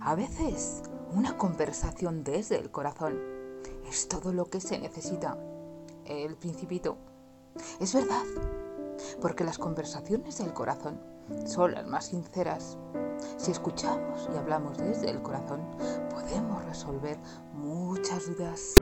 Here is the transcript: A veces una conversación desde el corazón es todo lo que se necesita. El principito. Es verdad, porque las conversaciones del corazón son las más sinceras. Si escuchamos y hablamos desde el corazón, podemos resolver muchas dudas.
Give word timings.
A 0.00 0.14
veces 0.14 0.82
una 1.14 1.36
conversación 1.36 2.24
desde 2.24 2.56
el 2.58 2.70
corazón 2.70 3.18
es 3.88 4.08
todo 4.08 4.32
lo 4.32 4.46
que 4.46 4.60
se 4.60 4.78
necesita. 4.78 5.38
El 6.04 6.36
principito. 6.36 6.96
Es 7.80 7.94
verdad, 7.94 8.24
porque 9.20 9.44
las 9.44 9.58
conversaciones 9.58 10.38
del 10.38 10.52
corazón 10.52 11.00
son 11.46 11.72
las 11.72 11.86
más 11.86 12.06
sinceras. 12.06 12.78
Si 13.36 13.50
escuchamos 13.50 14.28
y 14.32 14.36
hablamos 14.36 14.78
desde 14.78 15.10
el 15.10 15.22
corazón, 15.22 15.60
podemos 16.10 16.64
resolver 16.64 17.18
muchas 17.54 18.26
dudas. 18.26 18.74